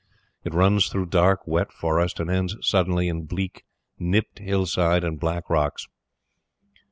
[0.43, 3.65] It runs through dark wet forest, and ends suddenly in bleak,
[3.99, 5.87] nipped hill side and black rocks.